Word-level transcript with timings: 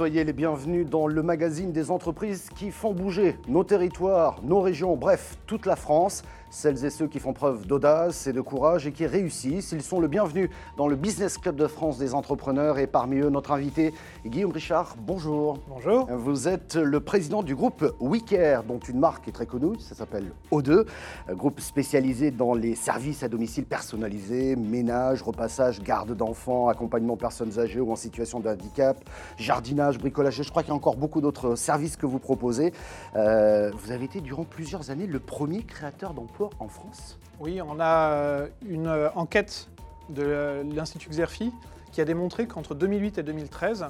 soyez 0.00 0.24
les 0.24 0.32
bienvenus 0.32 0.86
dans 0.88 1.06
le 1.06 1.22
magazine 1.22 1.72
des 1.72 1.90
entreprises 1.90 2.48
qui 2.56 2.70
font 2.70 2.94
bouger 2.94 3.36
nos 3.48 3.64
territoires, 3.64 4.40
nos 4.42 4.62
régions, 4.62 4.96
bref, 4.96 5.36
toute 5.46 5.66
la 5.66 5.76
France. 5.76 6.22
Celles 6.52 6.84
et 6.84 6.90
ceux 6.90 7.06
qui 7.06 7.20
font 7.20 7.32
preuve 7.32 7.64
d'audace 7.64 8.26
et 8.26 8.32
de 8.32 8.40
courage 8.40 8.84
et 8.84 8.90
qui 8.90 9.06
réussissent, 9.06 9.70
ils 9.70 9.84
sont 9.84 10.00
le 10.00 10.08
bienvenu 10.08 10.50
dans 10.76 10.88
le 10.88 10.96
Business 10.96 11.38
Club 11.38 11.54
de 11.54 11.68
France 11.68 11.96
des 11.96 12.12
entrepreneurs 12.12 12.80
et 12.80 12.88
parmi 12.88 13.18
eux 13.18 13.30
notre 13.30 13.52
invité 13.52 13.94
Guillaume 14.26 14.50
Richard. 14.50 14.96
Bonjour. 14.98 15.58
Bonjour. 15.68 16.08
Vous 16.10 16.48
êtes 16.48 16.74
le 16.74 16.98
président 16.98 17.44
du 17.44 17.54
groupe 17.54 17.94
WeCare, 18.00 18.64
dont 18.64 18.80
une 18.80 18.98
marque 18.98 19.28
est 19.28 19.32
très 19.32 19.46
connue, 19.46 19.78
ça 19.78 19.94
s'appelle 19.94 20.32
O2, 20.50 20.86
groupe 21.30 21.60
spécialisé 21.60 22.32
dans 22.32 22.54
les 22.54 22.74
services 22.74 23.22
à 23.22 23.28
domicile 23.28 23.64
personnalisés, 23.64 24.56
ménage, 24.56 25.22
repassage, 25.22 25.80
garde 25.80 26.16
d'enfants, 26.16 26.66
accompagnement 26.66 27.16
personnes 27.16 27.60
âgées 27.60 27.78
ou 27.78 27.92
en 27.92 27.96
situation 27.96 28.40
de 28.40 28.48
handicap, 28.48 28.98
jardinage, 29.38 29.98
bricolage. 29.98 30.42
Je 30.42 30.50
crois 30.50 30.64
qu'il 30.64 30.70
y 30.70 30.72
a 30.72 30.76
encore 30.76 30.96
beaucoup 30.96 31.20
d'autres 31.20 31.54
services 31.54 31.96
que 31.96 32.06
vous 32.06 32.18
proposez. 32.18 32.72
Euh, 33.14 33.70
vous 33.72 33.92
avez 33.92 34.06
été 34.06 34.20
durant 34.20 34.42
plusieurs 34.42 34.90
années 34.90 35.06
le 35.06 35.20
premier 35.20 35.62
créateur 35.62 36.12
d'emplois 36.12 36.39
en 36.58 36.68
France 36.68 37.18
Oui, 37.40 37.60
on 37.60 37.78
a 37.80 38.12
euh, 38.12 38.48
une 38.66 38.86
euh, 38.86 39.10
enquête 39.14 39.68
de 40.08 40.62
l'Institut 40.74 41.10
Xerfi 41.10 41.52
qui 41.92 42.00
a 42.00 42.04
démontré 42.04 42.46
qu'entre 42.46 42.74
2008 42.74 43.18
et 43.18 43.22
2013, 43.22 43.86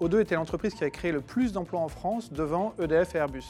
O2 0.00 0.20
était 0.20 0.34
l'entreprise 0.34 0.74
qui 0.74 0.84
avait 0.84 0.90
créé 0.90 1.12
le 1.12 1.20
plus 1.20 1.52
d'emplois 1.52 1.80
en 1.80 1.88
France 1.88 2.32
devant 2.32 2.74
EDF 2.78 3.14
et 3.14 3.18
Airbus. 3.18 3.44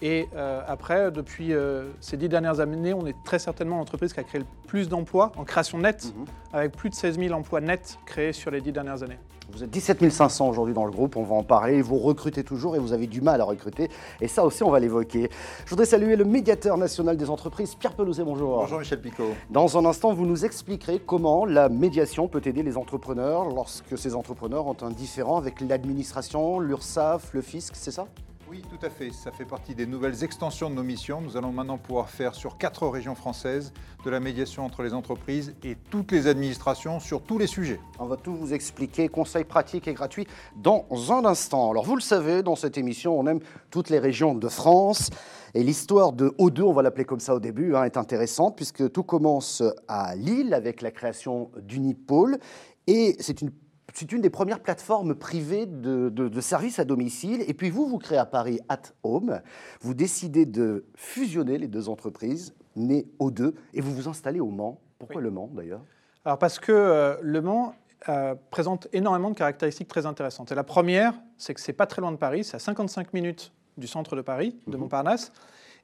Et 0.00 0.28
euh, 0.36 0.62
après, 0.66 1.10
depuis 1.10 1.52
ces 2.00 2.16
dix 2.16 2.28
dernières 2.28 2.60
années, 2.60 2.94
on 2.94 3.06
est 3.06 3.16
très 3.24 3.38
certainement 3.38 3.78
l'entreprise 3.78 4.12
qui 4.12 4.20
a 4.20 4.22
créé 4.22 4.40
le 4.40 4.46
plus 4.66 4.88
d'emplois 4.88 5.32
en 5.36 5.44
création 5.44 5.78
nette, 5.78 6.14
mhm. 6.14 6.24
avec 6.52 6.72
plus 6.72 6.90
de 6.90 6.94
16 6.94 7.18
000 7.18 7.34
emplois 7.34 7.60
nets 7.60 7.98
créés 8.06 8.32
sur 8.32 8.50
les 8.50 8.60
dix 8.60 8.72
dernières 8.72 9.02
années. 9.02 9.18
Vous 9.50 9.64
êtes 9.64 9.70
17 9.70 10.10
500 10.10 10.46
aujourd'hui 10.46 10.74
dans 10.74 10.84
le 10.84 10.90
groupe, 10.90 11.16
on 11.16 11.22
va 11.22 11.34
en 11.34 11.42
parler. 11.42 11.80
Vous 11.80 11.96
recrutez 11.96 12.44
toujours 12.44 12.76
et 12.76 12.78
vous 12.78 12.92
avez 12.92 13.06
du 13.06 13.22
mal 13.22 13.40
à 13.40 13.44
recruter. 13.44 13.88
Et 14.20 14.28
ça 14.28 14.44
aussi, 14.44 14.62
on 14.62 14.70
va 14.70 14.78
l'évoquer. 14.78 15.30
Je 15.64 15.70
voudrais 15.70 15.86
saluer 15.86 16.16
le 16.16 16.26
médiateur 16.26 16.76
national 16.76 17.16
des 17.16 17.30
entreprises, 17.30 17.74
Pierre 17.74 17.94
Pelouzet, 17.94 18.24
bonjour. 18.24 18.58
Bonjour 18.58 18.78
Michel 18.78 19.00
Picot. 19.00 19.30
Dans 19.48 19.78
un 19.78 19.86
instant, 19.86 20.12
vous 20.12 20.26
nous 20.26 20.44
expliquerez 20.44 21.00
comment 21.00 21.46
la 21.46 21.70
médiation 21.70 22.28
peut 22.28 22.42
aider 22.44 22.62
les 22.62 22.76
entrepreneurs 22.76 23.48
lorsque 23.48 23.96
ces 23.96 24.14
entrepreneurs 24.14 24.66
ont 24.66 24.76
un 24.82 24.90
différent 24.90 25.38
avec 25.38 25.62
l'administration, 25.62 26.60
l'URSSAF, 26.60 27.32
le 27.32 27.40
fisc, 27.40 27.72
c'est 27.74 27.90
ça? 27.90 28.06
Oui, 28.50 28.62
tout 28.62 28.84
à 28.84 28.88
fait. 28.88 29.12
Ça 29.12 29.30
fait 29.30 29.44
partie 29.44 29.74
des 29.74 29.86
nouvelles 29.86 30.24
extensions 30.24 30.70
de 30.70 30.74
nos 30.74 30.82
missions. 30.82 31.20
Nous 31.20 31.36
allons 31.36 31.52
maintenant 31.52 31.76
pouvoir 31.76 32.08
faire 32.08 32.34
sur 32.34 32.56
quatre 32.56 32.86
régions 32.86 33.14
françaises 33.14 33.72
de 34.04 34.10
la 34.10 34.20
médiation 34.20 34.64
entre 34.64 34.82
les 34.82 34.94
entreprises 34.94 35.54
et 35.64 35.76
toutes 35.90 36.12
les 36.12 36.26
administrations 36.26 36.98
sur 37.00 37.22
tous 37.22 37.38
les 37.38 37.46
sujets. 37.46 37.80
On 37.98 38.06
va 38.06 38.16
tout 38.16 38.34
vous 38.34 38.54
expliquer, 38.54 39.08
conseils 39.08 39.44
pratiques 39.44 39.86
et 39.88 39.92
gratuits, 39.92 40.26
dans 40.56 40.86
un 41.10 41.24
instant. 41.24 41.70
Alors 41.70 41.84
vous 41.84 41.96
le 41.96 42.00
savez, 42.00 42.42
dans 42.42 42.56
cette 42.56 42.78
émission, 42.78 43.18
on 43.18 43.26
aime 43.26 43.40
toutes 43.70 43.90
les 43.90 43.98
régions 43.98 44.34
de 44.34 44.48
France. 44.48 45.10
Et 45.54 45.62
l'histoire 45.62 46.12
de 46.12 46.28
O2, 46.38 46.62
on 46.62 46.72
va 46.72 46.82
l'appeler 46.82 47.04
comme 47.04 47.20
ça 47.20 47.34
au 47.34 47.40
début, 47.40 47.74
hein, 47.74 47.84
est 47.84 47.96
intéressante 47.96 48.56
puisque 48.56 48.90
tout 48.92 49.02
commence 49.02 49.62
à 49.88 50.14
Lille 50.14 50.54
avec 50.54 50.80
la 50.80 50.90
création 50.90 51.50
d'Unipol. 51.60 52.38
Et 52.86 53.16
c'est 53.20 53.42
une 53.42 53.50
c'est 53.98 54.12
une 54.12 54.20
des 54.20 54.30
premières 54.30 54.60
plateformes 54.60 55.16
privées 55.16 55.66
de, 55.66 56.40
services 56.40 56.78
à 56.78 56.84
domicile. 56.84 57.42
Et 57.48 57.54
puis 57.54 57.68
vous, 57.68 57.86
vous 57.88 57.98
créez 57.98 58.18
à 58.18 58.26
Paris 58.26 58.60
At 58.68 58.82
Home. 59.02 59.40
Vous 59.80 59.92
décidez 59.92 60.46
de 60.46 60.84
fusionner 60.94 61.58
les 61.58 61.66
deux 61.66 61.88
entreprises, 61.88 62.54
nées 62.76 63.08
aux 63.18 63.32
deux, 63.32 63.56
et 63.74 63.80
vous 63.80 63.92
vous 63.92 64.06
installez 64.06 64.38
au 64.38 64.50
Mans. 64.50 64.80
Pourquoi 65.00 65.20
le 65.20 65.32
Mans 65.32 65.50
d'ailleurs? 65.52 65.80
Alors 66.24 66.38
parce 66.38 66.60
que 66.60 66.70
euh, 66.70 67.16
le 67.22 67.40
Mans 67.40 67.74
euh, 68.08 68.36
présente 68.52 68.86
énormément 68.92 69.30
de 69.30 69.36
caractéristiques 69.36 69.88
très 69.88 70.06
intéressantes. 70.06 70.52
Et 70.52 70.54
la 70.54 70.64
première, 70.64 71.14
c'est 71.36 71.54
que 71.54 71.60
c'est 71.60 71.72
pas 71.72 71.86
très 71.86 72.00
loin 72.00 72.12
de 72.12 72.18
Paris, 72.18 72.44
c'est 72.44 72.54
à 72.54 72.60
55 72.60 73.12
minutes 73.12 73.52
du 73.78 73.88
centre 73.88 74.14
de 74.14 74.22
Paris, 74.22 74.56
de 74.68 74.74
mhm. 74.74 74.82
Montparnasse. 74.82 75.32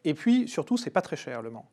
Et 0.05 0.15
puis 0.15 0.47
surtout, 0.47 0.77
c'est 0.77 0.91
pas 0.91 1.03
très 1.03 1.17
cher 1.17 1.43
le 1.43 1.51
Mans. 1.51 1.67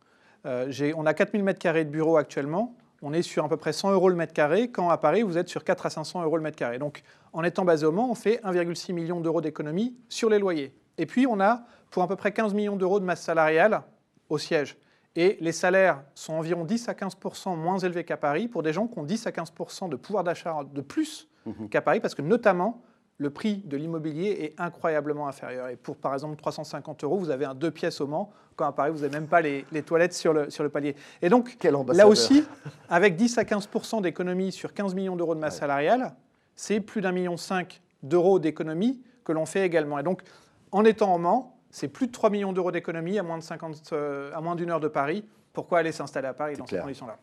Euh, 0.48 0.94
on 0.98 1.06
a 1.06 1.14
4000 1.14 1.44
m2 1.44 1.84
de 1.84 1.90
bureaux 1.90 2.18
actuellement 2.18 2.74
on 3.02 3.14
est 3.14 3.22
sur 3.22 3.44
à 3.44 3.50
peu 3.50 3.58
près 3.58 3.74
100 3.74 3.92
euros 3.92 4.10
le 4.10 4.16
mètre 4.16 4.34
carré, 4.34 4.70
quand 4.70 4.90
à 4.90 4.98
Paris, 4.98 5.24
vous 5.24 5.38
êtes 5.38 5.50
sur 5.50 5.64
4 5.64 5.86
à 5.86 5.90
500 5.90 6.24
euros 6.24 6.38
le 6.38 6.44
mètre 6.44 6.58
carré. 6.58 6.78
Donc, 6.78 7.04
en 7.34 7.44
étant 7.44 7.66
basé 7.66 7.86
au 7.86 7.92
Mans, 7.92 8.10
on 8.12 8.16
fait 8.16 8.40
1,6 8.44 8.94
million 8.94 9.20
d'euros 9.20 9.42
d'économie 9.42 9.96
sur 10.10 10.30
les 10.30 10.40
loyers. 10.40 10.74
Et 10.98 11.06
puis, 11.06 11.26
on 11.26 11.40
a 11.40 11.64
pour 11.90 12.04
à 12.04 12.08
peu 12.08 12.16
près 12.16 12.32
15 12.32 12.54
millions 12.54 12.76
d'euros 12.76 13.00
de 13.00 13.06
masse 13.06 13.22
salariale 13.22 13.82
au 14.30 14.38
siège. 14.38 14.78
Et 15.16 15.38
les 15.42 15.52
salaires 15.52 16.04
sont 16.16 16.34
environ 16.34 16.64
10 16.64 16.88
à 16.88 16.94
15 16.94 17.18
moins 17.58 17.80
élevés 17.80 18.06
qu'à 18.06 18.18
Paris 18.18 18.48
pour 18.48 18.64
des 18.64 18.72
gens 18.72 18.88
qui 18.88 18.98
ont 18.98 19.04
10 19.04 19.28
à 19.28 19.32
15% 19.32 19.90
de 19.90 19.96
pouvoir 19.96 20.24
d'achat 20.24 20.60
de 20.72 20.82
plus 20.82 21.28
mmh 21.46 21.68
qu'à 21.70 21.82
Paris, 21.82 22.00
parce 22.00 22.14
que 22.14 22.22
notamment, 22.22 22.84
le 23.22 23.30
prix 23.30 23.62
de 23.66 23.78
l'immobilier 23.78 24.30
est 24.42 24.60
incroyablement 24.60 25.28
inférieur. 25.28 25.68
Et 25.68 25.76
pour, 25.76 25.96
par 25.96 26.16
exemple, 26.16 26.36
350 26.38 27.04
euros, 27.04 27.18
vous 27.18 27.30
avez 27.30 27.46
un 27.46 27.54
deux 27.54 27.70
pièces 27.70 28.02
au 28.02 28.08
Mans, 28.08 28.32
quand 28.56 28.66
à 28.66 28.72
Paris, 28.72 28.90
vous 28.92 29.02
n'avez 29.02 29.14
même 29.14 29.28
pas 29.28 29.42
les, 29.42 29.64
toilettes 29.86 30.14
sur 30.14 30.34
le, 30.34 30.50
sur 30.50 30.64
le 30.64 30.70
palier. 30.70 30.96
Et 31.22 31.30
donc, 31.30 31.56
là 31.94 32.08
aussi, 32.08 32.44
avec 32.90 33.16
10 33.16 33.38
à 33.38 33.44
15% 33.44 34.02
d'économie 34.02 34.52
sur 34.52 34.74
15 34.74 34.96
millions 34.96 35.16
d'euros 35.16 35.36
de 35.36 35.40
masse 35.40 35.60
salariale, 35.60 36.16
c'est 36.56 36.80
plus 36.80 37.02
d'un 37.02 37.12
million 37.12 37.38
cinq 37.38 37.84
d'euros 38.02 38.40
d'économie 38.40 39.00
que 39.24 39.32
l'on 39.32 39.46
fait 39.46 39.68
également. 39.68 40.00
Et 40.00 40.04
donc, 40.04 40.24
en 40.72 40.84
étant 40.84 41.14
au 41.14 41.20
Mans, 41.20 41.60
c'est 41.70 41.90
plus 41.90 42.08
de 42.08 42.12
3 42.12 42.32
millions 42.32 42.54
d'euros 42.54 42.72
d'économie 42.72 43.20
à 43.20 43.24
moins 43.24 43.38
de 43.38 43.44
50, 43.44 43.90
euh, 43.94 44.32
à 44.34 44.42
moins 44.42 44.56
d'une 44.56 44.72
heure 44.72 44.80
de 44.80 44.88
Paris. 44.88 45.24
Pourquoi 45.54 45.80
aller 45.80 45.92
s'installer 45.92 46.28
à 46.28 46.34
Paris 46.34 46.56
dans 46.58 46.66
ces 46.66 46.80
conditions-là? 46.80 47.18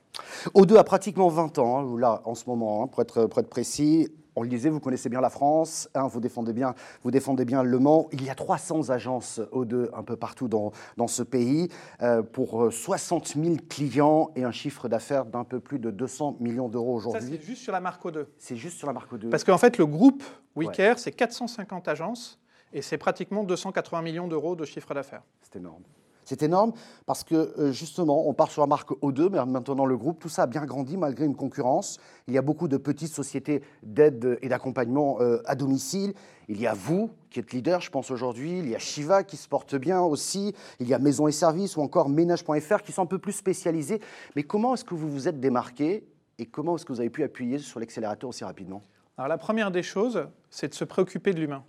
O2 0.55 0.77
a 0.77 0.85
pratiquement 0.85 1.29
20 1.29 1.59
ans, 1.59 1.79
hein, 1.81 1.99
là, 1.99 2.23
en 2.25 2.37
ce 2.37 2.49
moment, 2.49 2.85
hein, 2.85 2.87
pour, 2.87 3.03
être, 3.03 3.27
pour 3.27 3.41
être 3.41 3.51
précis 3.51 4.09
on 4.39 4.43
le 4.43 4.49
disait, 4.49 4.71
vous 4.71 4.81
connaissez 4.81 5.09
bien 5.09 5.21
la 5.21 5.31
France, 5.31 5.89
hein, 5.95 6.07
vous, 6.07 6.21
défendez 6.21 6.53
bien, 6.53 6.75
vous 7.03 7.11
défendez 7.11 7.45
bien 7.45 7.63
Le 7.63 7.79
Mans. 7.79 8.09
Il 8.13 8.25
y 8.25 8.31
a 8.31 8.35
300 8.35 8.91
agences 8.91 9.41
O2 9.53 9.89
un 9.93 10.03
peu 10.05 10.17
partout 10.17 10.47
dans, 10.47 10.71
dans 10.97 11.09
ce 11.09 11.25
pays 11.25 11.69
euh, 12.03 12.23
pour 12.23 12.73
60 12.73 13.35
euh, 13.37 13.45
000 13.45 13.57
clients 13.69 14.31
et 14.37 14.45
un 14.45 14.53
chiffre 14.53 14.89
d'affaires 14.89 15.25
d'un 15.25 15.45
peu 15.45 15.59
plus 15.59 15.81
de 15.81 15.91
200 15.91 16.37
millions 16.39 16.69
d'euros 16.69 16.95
aujourd'hui. 16.95 17.21
Ça, 17.21 17.29
c'est 17.29 17.43
juste 17.45 17.63
sur 17.63 17.73
la 17.73 17.81
marque 17.81 18.05
O2. 18.05 18.27
C'est 18.39 18.57
juste 18.57 18.79
sur 18.79 18.87
la 18.87 18.93
marque 18.93 19.13
O2. 19.13 19.29
Parce 19.29 19.43
qu'en 19.43 19.59
fait, 19.59 19.77
le 19.77 19.87
groupe 19.87 20.23
WeCare, 20.55 20.99
c'est 20.99 21.13
450 21.13 21.89
agences 21.89 22.39
et 22.73 22.81
c'est 22.81 22.99
pratiquement 22.99 23.43
280 23.43 24.03
millions 24.03 24.29
d'euros 24.29 24.55
de 24.55 24.65
chiffre 24.65 24.95
d'affaires. 24.95 25.23
C'est 25.43 25.57
énorme. 25.57 25.83
C'est 26.29 26.43
énorme 26.43 26.75
parce 27.07 27.25
que 27.25 27.35
euh, 27.35 27.73
justement, 27.73 28.29
on 28.29 28.35
part 28.35 28.51
sur 28.51 28.61
la 28.61 28.67
marque 28.67 28.91
O2, 28.91 29.31
mais 29.31 29.43
maintenant 29.47 29.87
le 29.87 29.97
groupe, 29.97 30.19
tout 30.19 30.29
ça 30.29 30.43
a 30.43 30.47
bien 30.47 30.67
grandi 30.67 30.99
malgré 30.99 31.25
une 31.25 31.35
concurrence. 31.35 31.99
Il 32.27 32.35
y 32.35 32.39
a 32.39 32.43
beaucoup 32.43 32.69
de 32.69 32.77
petites 32.77 33.15
sociétés 33.15 33.63
d'aide 33.83 34.39
et 34.43 34.51
d'accompagnement 34.51 35.23
euh, 35.23 35.41
à 35.47 35.55
domicile. 35.55 36.13
Il 36.51 36.61
y 36.61 36.67
a 36.67 36.75
vous 36.75 37.11
qui 37.31 37.41
êtes 37.41 37.51
leader, 37.55 37.81
je 37.81 37.91
pense 37.91 38.11
aujourd'hui. 38.11 38.59
Il 38.59 38.69
y 38.69 38.75
a 38.75 38.79
Shiva 38.79 39.23
qui 39.23 39.39
se 39.39 39.49
porte 39.49 39.75
bien 39.75 40.03
aussi. 40.03 40.55
Il 40.81 40.87
y 40.87 40.93
a 40.93 40.99
Maison 40.99 41.29
et 41.29 41.33
Services 41.33 41.79
ou 41.79 41.81
encore 41.81 42.11
Ménage.fr 42.11 42.83
qui 42.83 42.93
sont 42.93 43.01
un 43.01 43.07
peu 43.07 43.19
plus 43.19 43.33
spécialisés. 43.33 44.03
Mais 44.37 44.43
comment 44.43 44.75
est-ce 44.75 44.85
que 44.85 44.95
vous 44.95 45.09
vous 45.09 45.29
êtes 45.29 45.41
démarqué 45.41 46.07
et 46.39 46.45
comment 46.45 46.77
est-ce 46.77 46.85
que 46.85 46.93
vous 46.93 47.01
avez 47.01 47.09
pu 47.09 47.23
appuyer 47.23 47.59
sur 47.59 47.81
l'accélérateur 47.81 48.29
aussi 48.29 48.45
rapidement? 48.45 48.83
Alors 49.17 49.29
la 49.29 49.39
première 49.39 49.71
des 49.71 49.83
choses, 49.83 50.29
c'est 50.51 50.69
de 50.69 50.75
se 50.75 50.85
préoccuper 50.85 51.33
de 51.33 51.41
l'humain. 51.41 51.65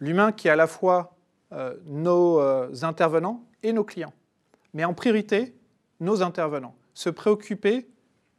L'humain 0.00 0.32
qui 0.32 0.48
est 0.48 0.50
à 0.50 0.56
la 0.56 0.66
fois 0.66 1.15
nos 1.84 2.40
intervenants 2.82 3.44
et 3.62 3.72
nos 3.72 3.84
clients. 3.84 4.12
Mais 4.74 4.84
en 4.84 4.94
priorité, 4.94 5.54
nos 6.00 6.22
intervenants, 6.22 6.74
se 6.94 7.10
préoccuper 7.10 7.88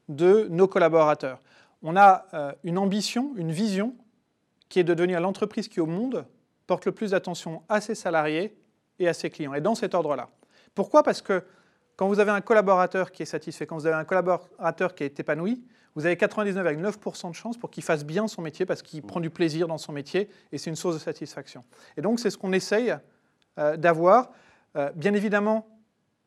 de 0.09 0.47
nos 0.50 0.68
collaborateurs. 0.68 1.41
On 1.84 1.95
a 1.95 2.25
euh, 2.34 2.51
une 2.63 2.78
ambition, 2.78 3.34
une 3.35 3.51
vision 3.51 3.95
qui 4.69 4.79
est 4.79 4.84
de 4.84 4.94
devenir 4.94 5.22
l'entreprise 5.22 5.68
qui 5.68 5.79
au 5.79 5.85
monde 5.85 6.25
porte 6.66 6.85
le 6.85 6.91
plus 6.91 7.12
d'attention 7.12 7.62
à 7.69 7.81
ses 7.81 7.95
salariés 7.95 8.57
et 9.00 9.07
à 9.07 9.13
ses 9.13 9.29
clients, 9.29 9.53
et 9.53 9.62
dans 9.62 9.75
cet 9.75 9.94
ordre-là. 9.94 10.29
Pourquoi? 10.75 11.03
Parce 11.03 11.22
que 11.22 11.44
quand 11.98 12.08
vous 12.08 12.20
avez 12.20 12.32
un 12.32 12.42
collaborateur 12.42 13.12
qui 13.12 13.24
est 13.24 13.26
satisfait, 13.26 13.66
quand 13.66 13.76
vous 13.76 13.88
avez 13.88 13.96
un 13.96 14.06
collaborateur 14.06 14.96
qui 14.96 15.04
est 15.04 15.20
épanoui, 15.20 15.64
vous 15.96 16.06
avez 16.06 16.16
99,9% 16.16 17.32
de 17.32 17.36
chances 17.36 17.58
pour 17.58 17.72
qu'il 17.72 17.84
fasse 17.84 18.06
bien 18.06 18.28
son 18.28 18.44
métier 18.44 18.68
parce 18.68 18.84
qu'il 18.84 19.02
prend 19.02 19.20
du 19.20 19.32
plaisir 19.32 19.68
dans 19.68 19.80
son 19.80 19.92
métier 19.94 20.30
et 20.52 20.60
c'est 20.60 20.70
une 20.70 20.76
source 20.76 20.94
de 20.94 21.00
satisfaction. 21.00 21.64
Et 21.98 22.02
donc 22.02 22.20
c'est 22.20 22.30
ce 22.30 22.38
qu'on 22.38 22.54
essaye 22.54 22.96
euh, 23.58 23.78
d'avoir. 23.78 24.30
Euh, 24.76 24.92
bien 24.96 25.16
évidemment, 25.16 25.68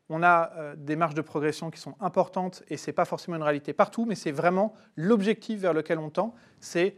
on 0.09 0.23
a 0.23 0.51
euh, 0.57 0.75
des 0.75 0.97
marges 0.97 1.13
de 1.13 1.21
progression 1.21 1.71
qui 1.71 1.79
sont 1.79 1.95
importantes 2.01 2.63
et 2.67 2.75
ce 2.75 2.87
n'est 2.87 2.93
pas 2.93 3.05
forcément 3.05 3.37
une 3.37 3.43
réalité 3.43 3.71
partout, 3.71 4.03
mais 4.05 4.15
c'est 4.15 4.33
vraiment 4.33 4.73
l'objectif 4.97 5.61
vers 5.61 5.73
lequel 5.73 5.99
on 5.99 6.09
tend, 6.09 6.35
c'est 6.59 6.97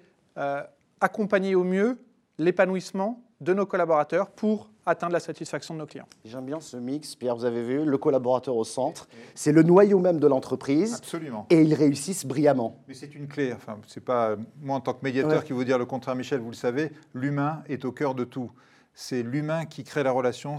accompagner 1.00 1.54
au 1.54 1.64
mieux 1.64 2.04
l'épanouissement 2.40 3.24
de 3.40 3.54
nos 3.54 3.68
collaborateurs 3.68 4.32
pour 4.32 4.73
atteindre 4.86 5.14
la 5.14 5.20
satisfaction 5.20 5.74
de 5.74 5.80
nos 5.80 5.86
clients. 5.86 6.08
J'aime 6.26 6.46
bien 6.46 6.60
ce 6.60 6.78
mix, 6.78 7.16
Pierre, 7.16 7.36
vous 7.36 7.46
avez 7.46 7.64
vu, 7.64 7.86
le 7.86 7.98
collaborateur 7.98 8.56
au 8.56 8.64
centre, 8.64 9.08
c'est 9.36 9.52
le 9.52 9.64
noyau 9.64 10.00
même 10.00 10.20
de 10.20 10.28
l'entreprise. 10.28 10.96
Absolument. 10.96 11.46
Et 11.50 11.62
ils 11.62 11.74
réussissent 11.74 12.26
brillamment. 12.26 12.78
Mais 12.88 12.94
c'est 12.94 13.16
une 13.16 13.28
clé, 13.28 13.54
enfin, 13.54 13.78
c'est 13.88 14.04
pas 14.04 14.36
moi 14.62 14.78
en 14.78 14.82
tant 14.82 14.94
que 14.94 15.04
médiateur 15.04 15.44
qui 15.44 15.54
vous 15.54 15.64
dire 15.64 15.78
le 15.78 15.86
contraire, 15.86 16.16
Michel, 16.16 16.40
vous 16.40 16.52
le 16.52 16.56
savez, 16.56 16.92
l'humain 17.14 17.64
est 17.68 17.86
au 17.86 17.92
cœur 17.92 18.16
de 18.16 18.24
tout. 18.24 18.52
C'est 18.96 19.24
l'humain 19.24 19.66
qui 19.66 19.84
crée 19.84 20.04
la 20.04 20.12
relation. 20.12 20.58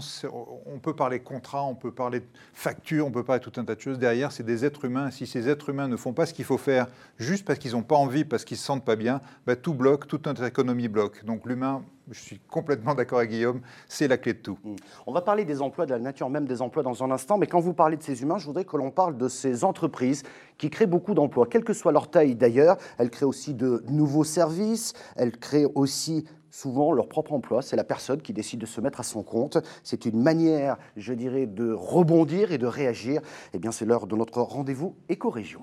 On 0.65 0.79
peut 0.79 0.95
parler 0.95 1.19
contrat, 1.19 1.63
on 1.63 1.75
peut 1.75 1.91
parler 1.91 2.21
facture, 2.53 3.07
on 3.07 3.11
peut 3.11 3.23
parler 3.23 3.41
tout 3.41 3.53
un 3.55 3.63
tas 3.63 3.75
de 3.75 3.81
choses. 3.81 3.97
Derrière, 3.97 4.31
c'est 4.31 4.43
des 4.43 4.65
êtres 4.65 4.85
humains. 4.85 5.09
Si 5.09 5.25
ces 5.25 5.47
êtres 5.47 5.69
humains 5.69 5.87
ne 5.87 5.95
font 5.95 6.13
pas 6.13 6.25
ce 6.25 6.33
qu'il 6.33 6.45
faut 6.45 6.57
faire 6.57 6.87
juste 7.17 7.45
parce 7.45 7.59
qu'ils 7.59 7.71
n'ont 7.71 7.83
pas 7.83 7.95
envie, 7.95 8.25
parce 8.25 8.43
qu'ils 8.43 8.55
ne 8.55 8.59
se 8.59 8.65
sentent 8.65 8.85
pas 8.85 8.97
bien, 8.97 9.21
bah, 9.45 9.55
tout 9.55 9.73
bloque, 9.73 10.07
toute 10.07 10.25
notre 10.25 10.43
économie 10.43 10.89
bloque. 10.89 11.23
Donc 11.23 11.45
l'humain, 11.45 11.83
je 12.11 12.19
suis 12.19 12.39
complètement 12.39 12.93
d'accord 12.93 13.19
avec 13.19 13.31
Guillaume, 13.31 13.61
c'est 13.87 14.07
la 14.09 14.17
clé 14.17 14.33
de 14.33 14.39
tout. 14.39 14.59
On 15.07 15.13
va 15.13 15.21
parler 15.21 15.45
des 15.45 15.61
emplois, 15.61 15.85
de 15.85 15.91
la 15.91 15.99
nature 15.99 16.29
même 16.29 16.45
des 16.45 16.61
emplois 16.61 16.83
dans 16.83 17.03
un 17.03 17.11
instant, 17.11 17.37
mais 17.37 17.47
quand 17.47 17.61
vous 17.61 17.73
parlez 17.73 17.95
de 17.95 18.03
ces 18.03 18.21
humains, 18.21 18.37
je 18.37 18.45
voudrais 18.45 18.65
que 18.65 18.75
l'on 18.75 18.91
parle 18.91 19.17
de 19.17 19.29
ces 19.29 19.63
entreprises 19.63 20.23
qui 20.57 20.69
créent 20.69 20.85
beaucoup 20.85 21.13
d'emplois, 21.13 21.47
quelle 21.47 21.63
que 21.63 21.73
soit 21.73 21.93
leur 21.93 22.09
taille 22.09 22.35
d'ailleurs. 22.35 22.77
Elles 22.97 23.09
créent 23.09 23.25
aussi 23.25 23.53
de 23.53 23.83
nouveaux 23.87 24.25
services, 24.25 24.93
elles 25.15 25.37
créent 25.37 25.67
aussi 25.73 26.25
souvent 26.55 26.93
leur 26.93 27.09
propre 27.09 27.33
emploi. 27.33 27.61
C'est 27.61 27.75
la 27.75 27.83
personne 27.83 28.21
qui 28.21 28.33
décide 28.33 28.61
de 28.61 28.65
se 28.65 28.79
mettre 28.79 28.99
à 28.99 29.03
son 29.03 29.23
compte. 29.23 29.57
C'est 29.83 30.05
une 30.05 30.21
manière, 30.21 30.77
je 30.95 31.13
dirais, 31.13 31.47
de 31.47 31.71
rebondir 31.71 32.51
et 32.51 32.57
de 32.57 32.65
réagir. 32.65 33.21
Eh 33.53 33.59
bien, 33.59 33.71
c'est 33.71 33.85
l'heure 33.85 34.07
de 34.07 34.15
notre 34.15 34.41
rendez-vous 34.41 34.95
éco-région. 35.09 35.61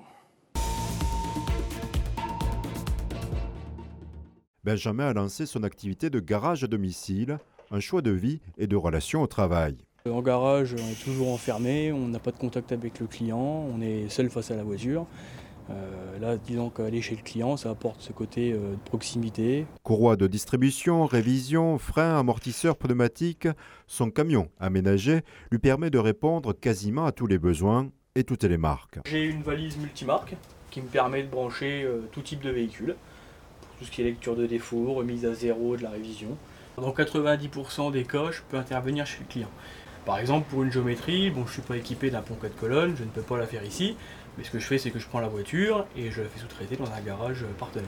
Benjamin 4.63 5.09
a 5.09 5.13
lancé 5.13 5.45
son 5.45 5.63
activité 5.63 6.09
de 6.09 6.19
garage 6.19 6.63
à 6.63 6.67
domicile, 6.67 7.39
un 7.71 7.79
choix 7.79 8.01
de 8.01 8.11
vie 8.11 8.39
et 8.57 8.67
de 8.67 8.75
relation 8.75 9.21
au 9.21 9.27
travail. 9.27 9.75
En 10.09 10.21
garage, 10.21 10.75
on 10.77 10.91
est 10.91 11.03
toujours 11.03 11.29
enfermé, 11.29 11.91
on 11.91 12.07
n'a 12.07 12.19
pas 12.19 12.31
de 12.31 12.37
contact 12.37 12.71
avec 12.71 12.99
le 12.99 13.07
client, 13.07 13.65
on 13.73 13.81
est 13.81 14.09
seul 14.09 14.29
face 14.29 14.51
à 14.51 14.55
la 14.55 14.63
voiture. 14.63 15.05
Euh, 15.69 16.19
là, 16.19 16.37
disons 16.37 16.69
qu'aller 16.69 17.01
chez 17.01 17.15
le 17.15 17.21
client, 17.21 17.57
ça 17.57 17.69
apporte 17.69 18.01
ce 18.01 18.11
côté 18.11 18.51
euh, 18.51 18.73
de 18.73 18.79
proximité. 18.85 19.65
Courroie 19.83 20.15
de 20.15 20.27
distribution, 20.27 21.05
révision, 21.05 21.77
frein, 21.77 22.19
amortisseur, 22.19 22.75
pneumatique, 22.75 23.47
son 23.87 24.09
camion 24.09 24.49
aménagé 24.59 25.21
lui 25.51 25.59
permet 25.59 25.89
de 25.89 25.99
répondre 25.99 26.53
quasiment 26.53 27.05
à 27.05 27.11
tous 27.11 27.27
les 27.27 27.37
besoins 27.37 27.89
et 28.15 28.23
toutes 28.23 28.43
les 28.43 28.57
marques. 28.57 28.99
J'ai 29.05 29.25
une 29.25 29.41
valise 29.41 29.77
multimarque 29.77 30.35
qui 30.69 30.81
me 30.81 30.87
permet 30.87 31.23
de 31.23 31.29
brancher 31.29 31.83
euh, 31.83 32.01
tout 32.11 32.21
type 32.21 32.41
de 32.41 32.49
véhicule, 32.49 32.95
pour 33.61 33.77
tout 33.77 33.85
ce 33.85 33.91
qui 33.91 34.01
est 34.01 34.05
lecture 34.05 34.35
de 34.35 34.45
défaut, 34.45 34.93
remise 34.93 35.25
à 35.25 35.33
zéro, 35.33 35.77
de 35.77 35.83
la 35.83 35.91
révision. 35.91 36.37
Dans 36.77 36.91
90% 36.91 37.91
des 37.91 38.03
cas, 38.03 38.31
je 38.31 38.41
peux 38.49 38.57
intervenir 38.57 39.05
chez 39.05 39.19
le 39.19 39.25
client. 39.27 39.51
Par 40.05 40.19
exemple, 40.19 40.49
pour 40.49 40.63
une 40.63 40.71
géométrie, 40.71 41.29
bon, 41.29 41.43
je 41.43 41.47
ne 41.47 41.53
suis 41.53 41.61
pas 41.61 41.77
équipé 41.77 42.09
d'un 42.09 42.21
pont 42.21 42.35
4 42.35 42.55
colonnes, 42.57 42.95
je 42.97 43.03
ne 43.03 43.09
peux 43.09 43.21
pas 43.21 43.37
la 43.37 43.47
faire 43.47 43.63
ici. 43.63 43.95
Mais 44.37 44.43
ce 44.43 44.51
que 44.51 44.59
je 44.59 44.65
fais, 44.65 44.77
c'est 44.77 44.91
que 44.91 44.99
je 44.99 45.07
prends 45.07 45.21
la 45.21 45.29
voiture 45.29 45.85
et 45.95 46.11
je 46.11 46.21
la 46.21 46.27
fais 46.27 46.39
sous-traiter 46.39 46.75
dans 46.75 46.91
un 46.91 47.01
garage 47.01 47.45
partenaire. 47.57 47.87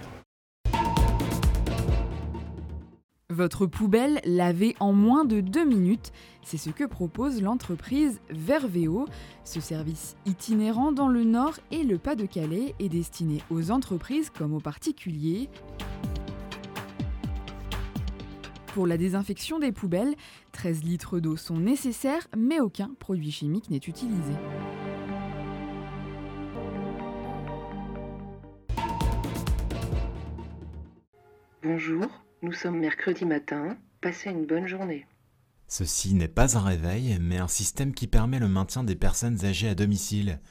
Votre 3.30 3.66
poubelle 3.66 4.22
lavée 4.24 4.78
en 4.80 4.94
moins 4.94 5.26
de 5.26 5.42
deux 5.42 5.66
minutes, 5.66 6.14
c'est 6.42 6.58
ce 6.58 6.70
que 6.70 6.86
propose 6.86 7.42
l'entreprise 7.42 8.22
Verveo. 8.30 9.08
Ce 9.44 9.60
service 9.60 10.16
itinérant 10.26 10.94
dans 10.94 11.10
le 11.10 11.26
Nord 11.26 11.56
et 11.72 11.84
le 11.84 11.98
Pas-de-Calais 11.98 12.76
est 12.80 12.88
destiné 12.88 13.42
aux 13.50 13.72
entreprises 13.72 14.30
comme 14.30 14.54
aux 14.54 14.62
particuliers. 14.62 15.50
Pour 18.76 18.88
la 18.88 18.98
désinfection 18.98 19.58
des 19.58 19.72
poubelles, 19.72 20.16
13 20.52 20.84
litres 20.84 21.22
d'eau 21.22 21.38
sont 21.38 21.58
nécessaires, 21.58 22.28
mais 22.36 22.60
aucun 22.60 22.92
produit 23.00 23.32
chimique 23.32 23.70
n'est 23.70 23.78
utilisé. 23.78 24.34
Bonjour, 31.64 32.06
nous 32.42 32.52
sommes 32.52 32.78
mercredi 32.80 33.24
matin, 33.24 33.78
passez 34.02 34.32
une 34.32 34.46
bonne 34.46 34.68
journée. 34.68 35.08
Ceci 35.70 36.14
n'est 36.14 36.28
pas 36.28 36.58
un 36.58 36.62
réveil, 36.62 37.18
mais 37.22 37.38
un 37.38 37.48
système 37.48 37.94
qui 37.94 38.08
permet 38.08 38.40
le 38.40 38.50
maintien 38.50 38.84
des 38.84 38.96
personnes 38.98 39.46
âgées 39.46 39.70
à 39.70 39.76
domicile. 39.76 40.42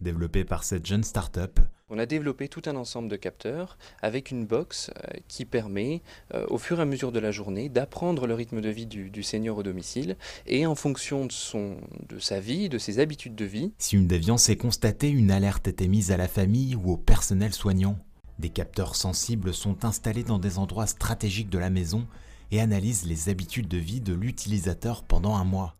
Développé 0.00 0.44
par 0.44 0.62
cette 0.62 0.86
jeune 0.86 1.02
start-up, 1.02 1.58
on 1.92 1.98
a 1.98 2.06
développé 2.06 2.48
tout 2.48 2.62
un 2.64 2.74
ensemble 2.76 3.08
de 3.08 3.16
capteurs 3.16 3.76
avec 4.00 4.30
une 4.30 4.46
box 4.46 4.90
euh, 4.90 5.18
qui 5.28 5.44
permet, 5.44 6.00
euh, 6.34 6.46
au 6.48 6.56
fur 6.56 6.78
et 6.78 6.82
à 6.82 6.86
mesure 6.86 7.12
de 7.12 7.18
la 7.18 7.30
journée, 7.30 7.68
d'apprendre 7.68 8.26
le 8.26 8.32
rythme 8.32 8.62
de 8.62 8.70
vie 8.70 8.86
du, 8.86 9.10
du, 9.10 9.22
senior 9.22 9.58
au 9.58 9.62
domicile 9.62 10.16
et 10.46 10.64
en 10.64 10.74
fonction 10.74 11.26
de, 11.26 11.76
de 12.08 12.18
sa 12.18 12.40
vie, 12.40 12.70
de 12.70 12.78
ses 12.78 12.98
habitudes 12.98 13.34
de 13.34 13.44
vie. 13.44 13.72
Si 13.78 13.96
une 13.96 14.06
déviance 14.06 14.48
est 14.48 14.56
constatée, 14.56 15.10
une 15.10 15.30
alerte 15.30 15.68
était 15.68 15.86
mise 15.86 16.10
à 16.12 16.16
la 16.16 16.28
famille 16.28 16.76
ou 16.76 16.92
au 16.92 16.96
personnel 16.96 17.52
soignant. 17.52 17.98
Des 18.38 18.48
capteurs 18.48 18.96
sensibles 18.96 19.52
sont 19.52 19.84
installés 19.84 20.24
dans 20.24 20.38
des 20.38 20.58
endroits 20.58 20.86
stratégiques 20.86 21.50
de 21.50 21.58
la 21.58 21.68
maison 21.68 22.06
et 22.50 22.60
analysent 22.60 23.04
les 23.04 23.28
habitudes 23.28 23.68
de 23.68 23.78
vie 23.78 24.00
de 24.00 24.14
l'utilisateur 24.14 25.02
pendant 25.02 25.36
un 25.36 25.44
mois. 25.44 25.76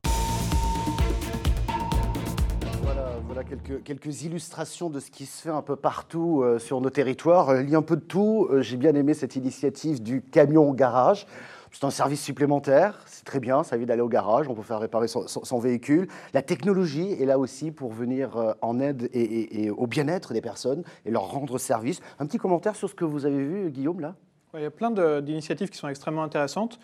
Quelques, 3.45 4.23
illustrations 4.23 4.91
de 4.91 5.01
ce 5.01 5.11
qui 5.11 5.27
se 5.27 5.43
fait 5.43 5.51
un 5.51 5.63
peu 5.63 5.77
partout 5.77 6.43
euh, 6.43 6.59
sur 6.59 6.81
nos 6.81 6.91
territoires. 6.91 7.61
Il 7.61 7.71
y 7.71 7.75
a 7.75 7.79
un 7.79 7.83
peu 7.83 7.97
de 7.97 8.03
tout. 8.03 8.49
Euh, 8.51 8.63
j'ai 8.63 8.77
bien 8.77 8.95
aimé 8.95 9.15
cette 9.15 9.37
initiative 9.37 10.03
du 10.03 10.23
camion 10.23 10.73
garage. 10.73 11.27
C'est 11.73 11.85
un 11.85 11.91
service 11.91 12.21
supplémentaire, 12.21 13.01
c'est 13.07 13.25
très 13.25 13.41
bien, 13.41 13.63
ça 13.63 13.77
évite 13.77 13.89
d'aller 13.89 14.03
au 14.03 14.09
garage, 14.09 14.47
on 14.47 14.55
peut 14.55 14.63
faire 14.63 14.79
réparer 14.79 15.09
son, 15.09 15.59
véhicule. 15.59 16.07
La 16.35 16.43
technologie 16.43 17.13
est 17.13 17.25
là 17.25 17.39
aussi 17.39 17.71
pour 17.71 17.93
venir 17.93 18.37
euh, 18.37 18.53
en 18.61 18.79
aide 18.79 19.09
et, 19.15 19.71
au 19.71 19.87
bien-être 19.87 20.35
des 20.35 20.43
personnes 20.43 20.85
et 21.07 21.11
leur 21.11 21.31
rendre 21.31 21.57
service. 21.57 22.03
Un 22.19 22.27
petit 22.27 22.37
commentaire 22.37 22.77
sur 22.77 22.91
ce 22.91 22.95
que 22.95 23.07
vous 23.07 23.25
avez 23.25 23.43
vu, 23.43 23.71
Guillaume, 23.71 24.01
là? 24.01 24.15
Il 24.53 24.61
y 24.61 24.67
a 24.67 24.71
plein 24.71 24.91
d'initiatives 25.23 25.71
qui 25.71 25.79
sont 25.79 25.89
extrêmement 25.89 26.25
intéressantes 26.25 26.79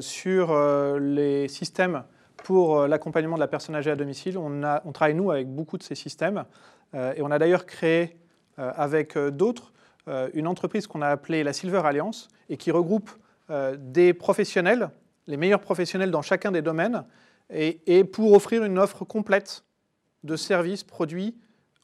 sur 0.00 0.52
les 0.98 1.46
systèmes 1.46 2.02
pour 2.44 2.86
l'accompagnement 2.86 3.34
de 3.34 3.40
la 3.40 3.48
personne 3.48 3.74
âgée 3.74 3.90
à 3.90 3.96
domicile. 3.96 4.38
On, 4.38 4.92
travaille, 4.92 5.14
nous, 5.14 5.32
avec 5.32 5.48
beaucoup 5.48 5.78
de 5.78 5.82
ces 5.82 5.96
systèmes. 5.96 6.44
et 6.94 7.20
on 7.20 7.30
a 7.30 7.38
d'ailleurs 7.38 7.66
créé, 7.66 8.16
avec 8.56 9.18
d'autres, 9.18 9.72
une 10.34 10.46
entreprise 10.46 10.86
qu'on 10.86 11.02
a 11.02 11.08
appelée 11.08 11.42
la 11.42 11.52
Silver 11.52 11.82
Alliance 11.84 12.28
et 12.48 12.56
qui 12.56 12.70
regroupe 12.70 13.10
euh, 13.50 13.76
des 13.78 14.14
professionnels, 14.14 14.88
les 15.26 15.36
meilleurs 15.36 15.60
professionnels 15.60 16.10
dans 16.10 16.22
chacun 16.22 16.50
des 16.50 16.62
domaines, 16.62 17.04
et, 17.50 18.04
pour 18.04 18.32
offrir 18.32 18.64
une 18.64 18.78
offre 18.78 19.04
complète 19.04 19.64
de 20.22 20.34
services, 20.34 20.82
produits, 20.82 21.36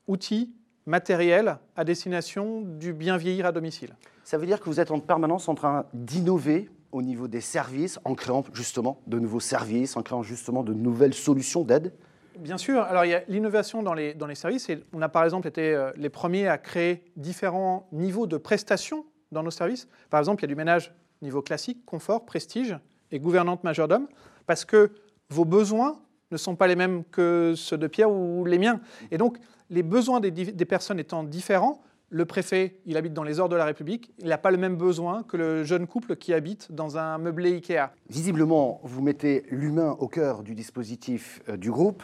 outils, 0.09 0.55
matériels 0.87 1.59
à 1.77 1.85
destination 1.85 2.63
du 2.63 2.95
bien 2.95 3.19
vieillir 3.19 3.45
à 3.45 3.53
domicile. 3.53 3.95
Ça 4.25 4.39
veut 4.39 4.47
dire 4.47 4.59
que 4.59 4.65
vous 4.65 4.81
êtes 4.81 4.91
en 4.91 5.01
permanence 5.01 5.51
en 5.51 5.55
train 5.55 5.85
d'innover 5.93 6.71
au 6.93 7.03
niveau 7.03 7.29
des 7.29 7.41
services, 7.41 7.99
en 8.05 8.15
créant 8.15 8.45
justement 8.53 9.01
de 9.07 9.19
nouveaux 9.19 9.41
services, 9.41 9.97
en 9.97 10.03
créant 10.03 10.23
justement 10.23 10.63
de 10.63 10.75
nouvelles 10.75 11.15
solutions 11.15 11.63
d'aide 11.63 11.93
Bien 12.39 12.57
sûr. 12.57 12.81
Alors, 12.83 13.05
il 13.05 13.11
y 13.11 13.15
a 13.15 13.23
l'innovation 13.29 13.83
dans 13.83 13.93
les, 13.93 14.15
dans 14.15 14.27
les 14.27 14.35
services. 14.35 14.71
Et 14.71 14.83
on 14.95 15.03
a 15.03 15.09
par 15.09 15.25
exemple 15.25 15.47
été 15.47 15.75
euh, 15.75 15.91
les 15.97 16.09
premiers 16.09 16.49
à 16.49 16.57
créer 16.57 17.05
différents 17.17 17.87
niveaux 17.93 18.27
de 18.27 18.39
prestations 18.39 19.05
dans 19.31 19.43
nos 19.43 19.51
services. 19.51 19.89
Par 20.09 20.21
exemple, 20.21 20.41
il 20.41 20.45
y 20.45 20.47
a 20.47 20.49
du 20.49 20.55
ménage 20.55 20.95
niveau 21.23 21.43
classique, 21.43 21.85
confort, 21.85 22.25
prestige 22.25 22.79
et 23.11 23.19
gouvernante 23.19 23.63
majordome, 23.63 24.09
parce 24.47 24.65
que 24.65 24.91
vos 25.29 25.45
besoins 25.45 26.01
ne 26.31 26.37
sont 26.37 26.57
pas 26.57 26.67
les 26.67 26.77
mêmes 26.77 27.05
que 27.05 27.55
ceux 27.57 27.77
de 27.77 27.87
Pierre 27.87 28.11
ou 28.11 28.45
les 28.47 28.59
miens. 28.59 28.81
Et 29.11 29.19
donc, 29.19 29.39
les 29.69 29.83
besoins 29.83 30.21
des, 30.21 30.65
personnes 30.65 30.99
étant 30.99 31.23
différents, 31.25 31.83
le 32.11 32.25
préfet, 32.25 32.81
il 32.87 32.97
habite 32.97 33.13
dans 33.13 33.23
les 33.23 33.41
ordres 33.41 33.53
de 33.53 33.57
la 33.57 33.65
République, 33.65 34.13
il 34.19 34.29
n'a 34.29 34.39
pas 34.39 34.51
le 34.51 34.57
même 34.57 34.77
besoin 34.77 35.23
que 35.23 35.37
le 35.37 35.65
jeune 35.65 35.87
couple 35.87 36.17
qui 36.17 36.35
habite 36.35 36.73
dans 36.73 36.99
un 36.99 37.19
meublé 37.19 37.53
Ikea. 37.53 37.91
Visiblement, 38.09 38.81
vous 38.83 39.01
mettez 39.01 39.45
l'humain 39.51 39.97
au 39.99 40.09
cœur 40.09 40.43
du 40.43 40.55
dispositif 40.55 41.41
euh, 41.49 41.57
du 41.57 41.71
groupe. 41.71 42.03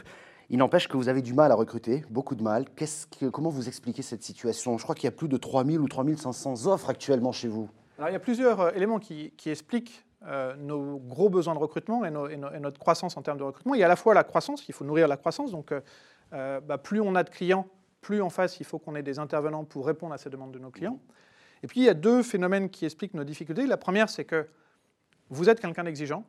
Il 0.49 0.59
n'empêche 0.59 0.87
que 0.87 0.97
vous 0.97 1.09
avez 1.09 1.23
du 1.23 1.35
mal 1.35 1.51
à 1.51 1.57
recruter, 1.57 2.05
beaucoup 2.09 2.37
de 2.37 2.43
mal. 2.43 2.67
Que, 2.77 3.29
comment 3.29 3.51
vous 3.51 3.67
expliquez 3.67 4.03
cette 4.03 4.23
situation? 4.23 4.79
Je 4.79 4.85
crois 4.85 4.95
qu'il 4.95 5.05
y 5.05 5.09
a 5.09 5.17
plus 5.17 5.29
de 5.29 5.37
3000 5.37 5.81
ou 5.81 5.89
3500 5.89 6.67
offres 6.67 6.89
actuellement 6.89 7.33
chez 7.33 7.49
vous 7.49 7.69
il 7.99 8.13
y 8.13 8.17
a 8.17 8.21
plusieurs 8.21 8.61
euh, 8.61 8.71
éléments 8.75 8.99
qui, 8.99 9.33
expliquent 9.47 10.05
euh, 10.27 10.55
nos 10.57 10.99
gros 10.99 11.29
besoins 11.29 11.55
de 11.55 11.59
recrutement 11.59 12.05
et, 12.05 12.11
notre 12.11 12.79
croissance 12.79 13.17
en 13.17 13.23
termes 13.23 13.39
de 13.39 13.45
recrutement. 13.45 13.75
Il 13.75 13.81
y 13.81 13.83
a 13.83 13.87
à 13.87 13.89
la 13.89 13.97
fois 13.97 14.15
la 14.15 14.25
croissance, 14.25 14.69
il 14.69 14.75
faut 14.75 14.85
nourrir 14.85 15.09
la 15.09 15.17
croissance, 15.17 15.53
donc 15.53 15.73
euh, 16.33 16.61
bah, 16.61 16.79
plus 16.79 17.01
on 17.01 17.15
a 17.15 17.23
de 17.23 17.31
clients, 17.31 17.67
plus 18.07 18.23
en 18.23 18.31
face 18.31 18.61
il 18.61 18.65
faut 18.65 18.79
qu'on 18.79 18.95
ait 18.95 19.03
des 19.03 19.19
intervenants 19.19 19.65
pour 19.65 19.85
répondre 19.85 20.15
à 20.15 20.19
ces 20.19 20.31
demandes 20.31 20.53
de 20.53 20.61
nos 20.61 20.71
clients. 20.71 21.01
Et 21.65 21.67
puis 21.67 21.81
il 21.81 21.85
y 21.85 21.89
a 21.89 21.95
deux 21.95 22.23
phénomènes 22.23 22.71
qui 22.71 22.85
expliquent 22.85 23.15
nos 23.15 23.25
difficultés. 23.25 23.67
La 23.67 23.77
première, 23.77 24.09
c'est 24.09 24.25
que 24.25 24.47
vous 25.29 25.49
êtes 25.49 25.59
quelqu'un 25.61 25.83
d'exigeant, 25.83 26.25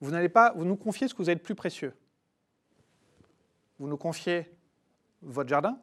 vous 0.00 0.10
n'allez 0.10 0.28
pas 0.28 0.52
vous 0.56 0.64
nous 0.64 0.74
confiez 0.74 1.06
ce 1.06 1.14
que 1.14 1.22
vous 1.22 1.28
avez 1.28 1.36
de 1.36 1.42
plus 1.42 1.54
précieux. 1.54 1.94
Vous 3.78 3.86
nous 3.86 3.96
confiez 3.96 4.50
votre 5.22 5.48
jardin, 5.48 5.78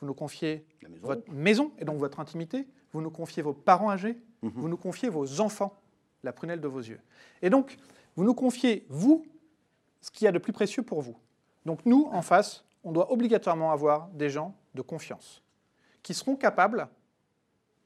vous 0.00 0.06
nous 0.06 0.12
confiez 0.12 0.66
votre 1.00 1.30
maison 1.32 1.72
et 1.78 1.86
donc 1.86 1.98
votre 1.98 2.20
intimité, 2.20 2.68
vous 2.92 3.00
nous 3.00 3.10
confiez 3.10 3.42
vos 3.42 3.54
parents 3.54 3.90
âgés, 3.90 4.18
mhm. 4.42 4.52
vous 4.54 4.68
nous 4.68 4.76
confiez 4.76 5.08
vos 5.08 5.40
enfants, 5.40 5.80
la 6.22 6.34
prunelle 6.34 6.60
de 6.60 6.68
vos 6.68 6.80
yeux. 6.80 7.00
Et 7.40 7.48
donc, 7.48 7.78
vous 8.16 8.24
nous 8.24 8.34
confiez, 8.34 8.84
vous, 8.90 9.24
ce 10.02 10.10
qu'il 10.10 10.26
y 10.26 10.28
a 10.28 10.32
de 10.32 10.38
plus 10.38 10.52
précieux 10.52 10.82
pour 10.82 11.00
vous. 11.00 11.16
Donc 11.64 11.86
nous, 11.86 12.06
en 12.12 12.20
face, 12.20 12.66
on 12.84 12.92
doit 12.92 13.12
obligatoirement 13.12 13.72
avoir 13.72 14.08
des 14.08 14.30
gens 14.30 14.54
de 14.74 14.82
confiance, 14.82 15.42
qui 16.02 16.14
seront 16.14 16.36
capables 16.36 16.88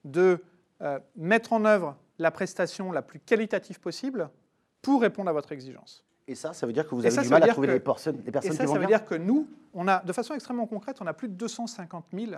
de 0.04 0.42
euh, 0.82 0.98
mettre 1.16 1.52
en 1.52 1.64
œuvre 1.64 1.96
la 2.18 2.30
prestation 2.30 2.92
la 2.92 3.02
plus 3.02 3.18
qualitative 3.20 3.80
possible 3.80 4.30
pour 4.82 5.00
répondre 5.00 5.30
à 5.30 5.32
votre 5.32 5.52
exigence. 5.52 6.04
Et 6.26 6.34
ça, 6.34 6.52
ça 6.52 6.66
veut 6.66 6.72
dire 6.72 6.86
que 6.88 6.94
vous 6.94 7.02
Et 7.02 7.06
avez 7.06 7.14
ça, 7.16 7.22
du 7.22 7.28
ça 7.28 7.38
mal 7.38 7.48
à 7.48 7.52
trouver 7.52 7.68
que- 7.68 7.72
les 7.72 7.80
personnes, 7.80 8.16
les 8.22 8.28
Et 8.28 8.32
personnes 8.32 8.52
ça, 8.52 8.58
qui 8.58 8.66
vont 8.66 8.74
ça 8.74 8.78
veut 8.78 8.86
bien 8.86 8.98
dire 8.98 9.06
que 9.06 9.14
nous, 9.14 9.48
on 9.74 9.88
a, 9.88 10.00
de 10.02 10.12
façon 10.12 10.34
extrêmement 10.34 10.66
concrète, 10.66 10.98
on 11.00 11.06
a 11.06 11.12
plus 11.12 11.28
de 11.28 11.34
250 11.34 12.06
000 12.12 12.32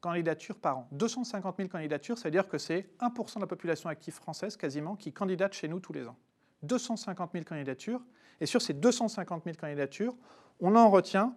candidatures 0.00 0.56
par 0.58 0.78
an. 0.78 0.88
250 0.92 1.56
000 1.56 1.68
candidatures, 1.68 2.18
ça 2.18 2.24
veut 2.24 2.30
dire 2.32 2.48
que 2.48 2.58
c'est 2.58 2.88
1% 3.00 3.36
de 3.36 3.40
la 3.40 3.46
population 3.46 3.88
active 3.88 4.14
française 4.14 4.56
quasiment 4.56 4.96
qui 4.96 5.12
candidate 5.12 5.52
chez 5.54 5.68
nous 5.68 5.80
tous 5.80 5.92
les 5.92 6.06
ans. 6.06 6.16
250 6.62 7.30
000 7.32 7.44
candidatures. 7.44 8.00
Et 8.40 8.46
sur 8.46 8.60
ces 8.62 8.74
250 8.74 9.44
000 9.44 9.56
candidatures, 9.60 10.14
on 10.60 10.74
en 10.76 10.90
retient 10.90 11.34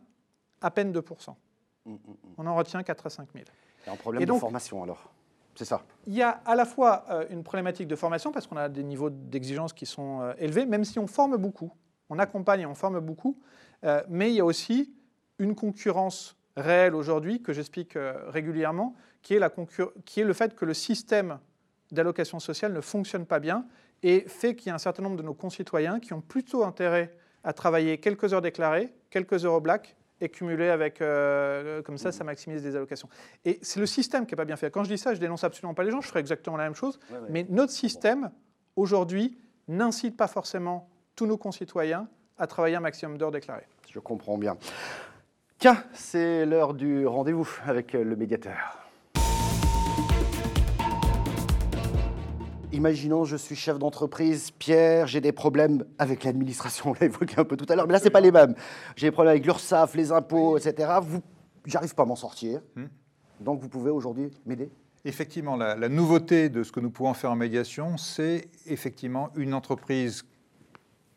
à 0.62 0.72
peine 0.72 0.92
2%. 0.92 1.36
Mm, 1.86 1.92
mm, 1.92 1.96
mm. 1.96 2.16
On 2.38 2.48
en 2.48 2.56
retient 2.56 2.82
4 2.84 3.06
à 3.06 3.10
5 3.10 3.30
000. 3.34 3.46
Il 3.84 3.88
y 3.88 3.90
a 3.90 3.94
un 3.94 3.98
problème 3.98 4.26
donc- 4.26 4.38
de 4.38 4.42
formation 4.42 4.84
alors. 4.84 5.12
C'est 5.56 5.66
ça. 5.66 5.84
Il 6.06 6.14
y 6.14 6.22
a 6.22 6.42
à 6.46 6.54
la 6.54 6.66
fois 6.66 7.06
euh, 7.10 7.26
une 7.30 7.44
problématique 7.44 7.88
de 7.88 7.96
formation, 7.96 8.32
parce 8.32 8.46
qu'on 8.46 8.58
a 8.58 8.68
des 8.68 8.84
niveaux 8.84 9.10
d'exigence 9.10 9.72
qui 9.72 9.86
sont 9.86 10.22
euh, 10.22 10.34
élevés, 10.38 10.66
même 10.66 10.84
si 10.84 11.00
on 11.00 11.08
forme 11.08 11.38
beaucoup, 11.38 11.72
on 12.10 12.20
accompagne 12.20 12.62
et 12.62 12.66
on 12.66 12.76
forme 12.76 13.00
beaucoup, 13.00 13.40
euh, 13.86 14.04
mais 14.10 14.32
il 14.32 14.36
y 14.36 14.42
a 14.42 14.46
aussi 14.46 14.94
une 15.40 15.56
concurrence 15.56 16.36
réelle 16.58 16.94
aujourd'hui, 16.94 17.42
que 17.42 17.54
j'explique 17.54 17.98
régulièrement, 18.28 18.96
qui 19.22 19.34
est, 19.34 19.40
la 19.40 19.50
qui 20.06 20.22
est 20.22 20.24
le 20.24 20.34
fait 20.34 20.56
que 20.56 20.64
le 20.64 20.74
système 20.74 21.40
d'allocation 21.92 22.40
sociale 22.40 22.72
ne 22.74 22.80
fonctionne 22.82 23.26
pas 23.26 23.40
bien 23.40 23.66
et 24.04 24.22
fait 24.22 24.56
qu'il 24.56 24.68
y 24.68 24.72
a 24.72 24.76
un 24.76 24.80
certain 24.80 25.04
nombre 25.04 25.18
de 25.18 25.24
nos 25.24 25.34
concitoyens 25.34 26.00
qui 26.00 26.14
ont 26.14 26.22
plutôt 26.22 26.64
intérêt 26.64 27.14
à 27.44 27.52
travailler 27.52 27.98
quelques 27.98 28.34
heures 28.34 28.42
déclarées, 28.42 28.94
quelques 29.10 29.44
heures 29.46 29.54
au 29.54 29.62
black, 29.62 29.98
et 30.22 30.30
cumuler 30.30 30.70
avec, 30.70 31.02
euh, 31.02 31.82
comme 31.82 31.98
ça, 31.98 32.12
ça 32.12 32.24
maximise 32.24 32.64
les 32.64 32.76
allocations. 32.76 33.10
Et 33.44 33.60
c'est 33.62 33.80
le 33.80 33.86
système 33.86 34.26
qui 34.26 34.34
n'est 34.34 34.38
pas 34.38 34.46
bien 34.46 34.56
fait. 34.56 34.72
Quand 34.72 34.84
je 34.84 34.90
dis 34.90 34.98
ça, 34.98 35.14
je 35.14 35.20
dénonce 35.20 35.44
absolument 35.44 35.74
pas 35.74 35.84
les 35.84 35.92
gens, 35.92 36.02
je 36.02 36.08
ferai 36.08 36.20
exactement 36.20 36.58
la 36.58 36.64
même 36.64 36.76
chose. 36.76 37.00
Ouais, 37.10 37.18
ouais. 37.18 37.28
Mais 37.30 37.46
notre 37.50 37.72
système, 37.72 38.32
aujourd'hui, 38.76 39.38
n'incite 39.68 40.16
pas 40.16 40.28
forcément 40.28 40.90
tous 41.16 41.26
nos 41.26 41.38
concitoyens 41.38 42.08
à 42.38 42.48
travailler 42.48 42.76
un 42.76 42.82
maximum 42.82 43.18
d'heures 43.18 43.32
déclarées. 43.32 43.68
Je 43.90 44.00
comprends 44.00 44.38
bien. 44.38 44.58
Tiens, 45.58 45.84
c'est 45.94 46.46
l'heure 46.46 46.74
du 46.74 47.08
rendez-vous 47.08 47.50
avec 47.66 47.96
euh, 47.96 48.04
le 48.04 48.16
médiateur. 48.16 48.85
Imaginons, 52.76 53.24
je 53.24 53.38
suis 53.38 53.56
chef 53.56 53.80
d'entreprise, 53.80 54.52
Pierre, 54.52 55.08
j'ai 55.08 55.22
des 55.22 55.32
problèmes 55.32 55.86
avec 55.98 56.26
l'administration, 56.26 56.90
on 56.90 56.94
l'a 56.94 57.06
évoqué 57.06 57.36
un 57.38 57.46
peu 57.46 57.56
tout 57.56 57.66
à 57.70 57.76
l'heure, 57.78 57.88
mais 57.88 57.94
là, 57.94 58.00
ce 58.00 58.04
n'est 58.04 58.10
pas 58.10 58.20
les 58.20 58.34
mêmes. 58.34 58.54
J'ai 58.98 59.08
des 59.08 59.12
problèmes 59.12 59.32
avec 59.32 59.46
l'URSSAF, 59.46 59.96
les 59.96 60.12
impôts, 60.12 60.58
etc. 60.58 60.92
Vous, 61.02 61.22
j'arrive 61.66 61.96
pas 61.96 62.04
à 62.04 62.06
m'en 62.06 62.18
sortir. 62.18 62.60
Hmm. 62.76 62.88
Donc, 63.40 63.62
vous 63.62 63.70
pouvez 63.70 63.92
aujourd'hui 63.92 64.30
m'aider 64.46 64.70
Effectivement, 65.06 65.56
la, 65.56 65.78
la 65.78 65.88
nouveauté 65.88 66.50
de 66.50 66.64
ce 66.64 66.74
que 66.74 66.82
nous 66.82 66.90
pouvons 66.90 67.14
faire 67.14 67.32
en 67.32 67.38
médiation, 67.38 67.96
c'est 67.96 68.50
effectivement 68.66 69.30
une 69.38 69.54
entreprise 69.54 70.26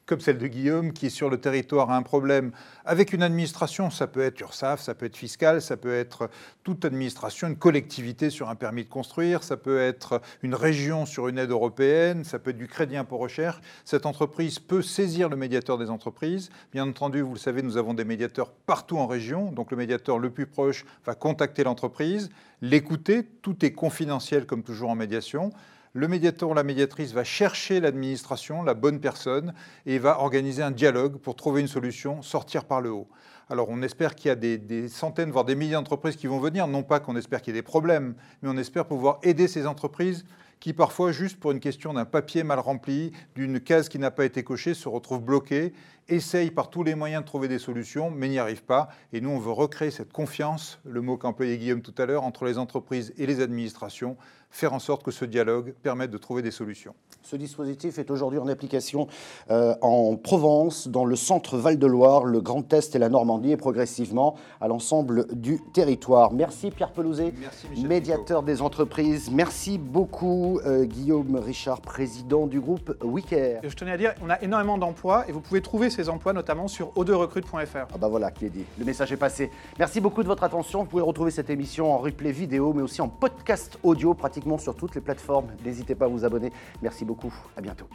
comme 0.09 0.21
celle 0.21 0.39
de 0.39 0.47
Guillaume, 0.47 0.93
qui 0.95 1.11
sur 1.11 1.29
le 1.29 1.39
territoire 1.39 1.91
a 1.91 1.97
un 1.97 2.03
problème 2.03 2.51
avec 2.87 3.13
une 3.13 3.23
administration, 3.23 3.91
ça 3.91 4.07
peut 4.07 4.23
être 4.23 4.41
URSAF, 4.41 4.81
ça 4.81 4.95
peut 4.95 5.05
être 5.05 5.17
fiscal, 5.19 5.61
ça 5.61 5.77
peut 5.77 5.95
être 5.95 6.31
toute 6.65 6.87
administration, 6.87 7.47
une 7.47 7.59
collectivité 7.59 8.31
sur 8.31 8.49
un 8.49 8.55
permis 8.55 8.85
de 8.85 8.89
construire, 8.89 9.43
ça 9.43 9.59
peut 9.59 9.79
être 9.79 10.23
une 10.43 10.55
région 10.55 11.05
sur 11.05 11.29
une 11.29 11.37
aide 11.37 11.51
européenne, 11.51 12.25
ça 12.25 12.39
peut 12.39 12.51
être 12.51 12.59
du 12.59 12.69
crédit 12.69 12.97
impôt 12.97 13.19
recherche. 13.19 13.61
Cette 13.85 14.07
entreprise 14.07 14.59
peut 14.59 14.81
saisir 14.81 15.29
le 15.29 15.37
médiateur 15.37 15.77
des 15.77 15.91
entreprises. 15.91 16.49
Bien 16.73 16.89
entendu, 16.89 17.21
vous 17.21 17.35
le 17.35 17.39
savez, 17.39 17.61
nous 17.61 17.77
avons 17.77 17.93
des 17.93 18.07
médiateurs 18.07 18.51
partout 18.51 18.97
en 18.97 19.07
région, 19.07 19.53
donc 19.53 19.71
le 19.71 19.77
médiateur 19.77 20.19
le 20.19 20.31
plus 20.31 20.47
proche 20.47 20.87
va 21.05 21.15
contacter 21.15 21.65
l'entreprise, 21.65 22.31
l'écouter, 22.63 23.25
tout 23.43 23.63
est 23.63 23.73
confidentiel 23.73 24.47
comme 24.47 24.63
toujours 24.63 24.89
en 24.89 24.95
médiation. 24.95 25.53
Le 25.99 26.07
médiateur 26.07 26.51
ou 26.51 26.55
la 26.55 26.63
médiatrice 26.63 27.13
va 27.13 27.25
chercher 27.25 27.81
l'administration, 27.81 28.63
la 28.63 28.75
bonne 28.75 29.01
personne, 29.01 29.53
et 29.85 29.99
va 29.99 30.21
organiser 30.21 30.63
un 30.63 30.71
dialogue 30.71 31.17
pour 31.17 31.35
trouver 31.35 31.61
une 31.61 31.67
solution, 31.67 32.23
sortir 32.23 32.67
par 32.67 32.81
le 32.81 32.93
haut. 32.93 33.09
Alors 33.51 33.67
on 33.69 33.83
espère 33.83 34.15
qu'il 34.15 34.29
y 34.29 34.31
a 34.31 34.37
des, 34.37 34.59
des 34.59 34.89
centaines, 34.89 35.33
voire 35.33 35.45
des 35.45 35.57
milliers 35.57 35.73
d'entreprises 35.73 36.15
qui 36.15 36.29
vont 36.29 36.39
venir, 36.39 36.69
non 36.69 36.85
pas 36.85 37.01
qu'on 37.01 37.17
espère 37.17 37.43
qu'il 37.43 37.53
y 37.53 37.59
ait 37.59 37.63
des 37.63 37.67
problèmes, 37.67 38.15
mais 38.43 38.49
on 38.49 38.57
espère 38.57 38.87
pouvoir 38.87 39.19
aider 39.25 39.49
ces 39.49 39.67
entreprises 39.67 40.25
qui 40.61 40.73
parfois, 40.73 41.13
juste 41.13 41.39
pour 41.39 41.53
une 41.53 41.61
question 41.61 41.95
d'un 41.95 42.05
papier 42.05 42.43
mal 42.43 42.59
rempli, 42.59 43.13
d'une 43.35 43.61
case 43.61 43.89
qui 43.89 43.99
n'a 43.99 44.11
pas 44.11 44.25
été 44.25 44.43
cochée, 44.43 44.75
se 44.75 44.89
retrouvent 44.89 45.23
bloquées, 45.23 45.73
essayent 46.09 46.51
par 46.51 46.71
tous 46.71 46.83
les 46.83 46.95
moyens 46.95 47.23
de 47.23 47.27
trouver 47.27 47.49
des 47.49 47.59
solutions, 47.59 48.11
mais 48.11 48.29
n'y 48.29 48.39
arrivent 48.39 48.65
pas. 48.65 48.89
Et 49.13 49.21
nous, 49.21 49.31
on 49.31 49.39
veut 49.39 49.53
recréer 49.53 49.91
cette 49.91 50.13
confiance, 50.13 50.79
le 50.85 51.01
mot 51.01 51.17
qu'employait 51.17 51.59
Guillaume 51.59 51.83
tout 51.83 51.95
à 51.99 52.07
l'heure, 52.07 52.25
entre 52.25 52.45
les 52.47 52.59
entreprises 52.59 53.13
et 53.19 53.27
les 53.27 53.41
administrations, 53.41 54.17
faire 54.51 54.73
en 54.73 54.79
sorte 54.79 55.03
que 55.03 55.11
ce 55.11 55.25
dialogue 55.25 55.75
permette 55.83 56.11
de 56.11 56.19
trouver 56.19 56.41
des 56.41 56.51
solutions. 56.51 56.95
Ce 57.23 57.37
dispositif 57.37 57.99
est 57.99 58.11
aujourd'hui 58.11 58.39
en 58.39 58.49
application 58.49 59.07
euh, 59.51 59.75
en 59.83 60.17
Provence, 60.17 60.89
dans 60.89 61.05
le 61.05 61.17
centre 61.17 61.59
Val-de-Loire, 61.59 62.25
le 62.25 62.41
Grand 62.41 62.73
Est 62.73 62.95
et 62.95 62.99
la 62.99 63.11
Normandie, 63.11 63.53
et 63.53 63.57
progressivement 63.59 64.37
à 64.63 64.69
l'ensemble 64.69 65.27
du 65.35 65.61
territoire. 65.75 66.33
Merci 66.33 66.71
Pierre 66.71 66.93
Pelouzet, 66.93 67.35
Merci 67.39 67.85
médiateur 67.85 68.43
des 68.43 68.63
entreprises. 68.63 69.31
Merci 69.31 69.77
beaucoup 69.77 70.48
euh, 70.65 70.85
Guillaume 70.85 71.37
Richard, 71.37 71.81
président 71.81 72.47
du 72.47 72.61
groupe 72.61 72.97
Wicare. 73.03 73.63
Et 73.63 73.69
je 73.69 73.77
tenais 73.77 73.93
à 73.93 73.97
dire, 73.97 74.15
on 74.23 74.31
a 74.31 74.41
énormément 74.43 74.79
d'emplois 74.79 75.25
et 75.29 75.33
vous 75.33 75.41
pouvez 75.41 75.61
trouver 75.61 75.91
ces 75.91 76.09
emplois 76.09 76.33
notamment 76.33 76.69
sur 76.69 76.89
o2recrute.fr. 76.95 77.87
Ah 77.93 77.99
bah 77.99 78.09
voilà 78.09 78.31
qui 78.31 78.47
est 78.47 78.51
dit, 78.51 78.65
le 78.79 78.85
message 78.85 79.13
est 79.13 79.17
passé. 79.17 79.51
Merci 79.79 80.01
beaucoup 80.01 80.23
de 80.23 80.29
votre 80.29 80.45
attention. 80.45 80.81
Vous 80.81 80.89
pouvez 80.89 81.03
retrouver 81.03 81.31
cette 81.31 81.51
émission 81.51 81.93
en 81.93 81.99
replay 81.99 82.33
vidéo, 82.33 82.73
mais 82.73 82.83
aussi 82.83 83.01
en 83.01 83.09
podcast 83.09 83.79
audio, 83.83 84.15
pratiquement 84.15 84.59
sur 84.59 84.75
toutes 84.75 84.95
les 84.95 85.01
plateformes. 85.01 85.49
N'hésitez 85.65 85.95
pas 85.95 86.07
à 86.07 86.09
vous 86.09 86.25
abonner. 86.25 86.53
Merci 86.83 87.05
beaucoup, 87.05 87.33
à 87.57 87.61
bientôt. 87.61 87.87